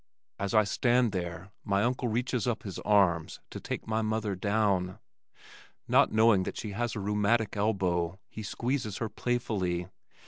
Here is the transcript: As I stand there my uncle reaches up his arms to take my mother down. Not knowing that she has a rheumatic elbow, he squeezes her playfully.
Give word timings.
As 0.39 0.55
I 0.55 0.63
stand 0.63 1.11
there 1.11 1.51
my 1.63 1.83
uncle 1.83 2.07
reaches 2.07 2.47
up 2.47 2.63
his 2.63 2.79
arms 2.79 3.39
to 3.51 3.59
take 3.59 3.85
my 3.85 4.01
mother 4.01 4.33
down. 4.35 4.97
Not 5.87 6.11
knowing 6.11 6.41
that 6.41 6.57
she 6.57 6.71
has 6.71 6.95
a 6.95 6.99
rheumatic 6.99 7.55
elbow, 7.55 8.17
he 8.27 8.41
squeezes 8.41 8.97
her 8.97 9.09
playfully. 9.09 9.89